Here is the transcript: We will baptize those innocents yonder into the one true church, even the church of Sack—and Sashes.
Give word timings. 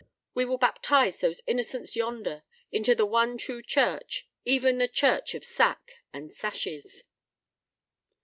We 0.33 0.45
will 0.45 0.57
baptize 0.57 1.19
those 1.19 1.43
innocents 1.45 1.95
yonder 1.95 2.41
into 2.71 2.95
the 2.95 3.05
one 3.05 3.37
true 3.37 3.61
church, 3.61 4.27
even 4.45 4.79
the 4.79 4.87
church 4.87 5.35
of 5.35 5.43
Sack—and 5.45 6.33
Sashes. 6.33 7.03